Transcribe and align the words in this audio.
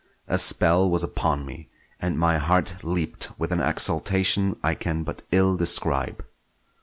A 0.27 0.39
spell 0.39 0.89
was 0.89 1.03
upon 1.03 1.45
me, 1.45 1.69
and 1.99 2.17
my 2.17 2.39
heart 2.39 2.73
leaped 2.83 3.37
with 3.37 3.51
an 3.51 3.61
exultation 3.61 4.55
I 4.63 4.73
can 4.73 5.03
but 5.03 5.21
ill 5.31 5.55
describe. 5.55 6.25